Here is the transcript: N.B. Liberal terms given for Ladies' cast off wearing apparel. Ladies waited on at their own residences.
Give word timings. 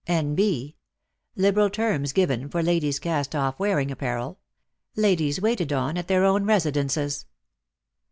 N.B. 0.07 0.75
Liberal 1.35 1.69
terms 1.69 2.11
given 2.11 2.49
for 2.49 2.63
Ladies' 2.63 2.97
cast 2.97 3.35
off 3.35 3.59
wearing 3.59 3.91
apparel. 3.91 4.39
Ladies 4.95 5.39
waited 5.39 5.71
on 5.71 5.95
at 5.95 6.07
their 6.07 6.25
own 6.25 6.43
residences. 6.43 7.27